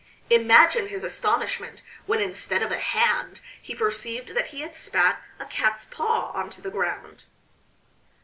Imagine 0.31 0.87
his 0.87 1.03
astonishment 1.03 1.83
when 2.07 2.19
instead 2.19 2.63
of 2.63 2.71
a 2.71 2.79
hand 2.79 3.39
he 3.61 3.75
perceived 3.75 4.29
that 4.29 4.47
he 4.47 4.61
had 4.61 4.75
spat 4.75 5.21
a 5.37 5.45
cat's 5.45 5.85
paw 5.85 6.31
on 6.31 6.49
to 6.49 6.59
the 6.59 6.71
ground. 6.71 7.25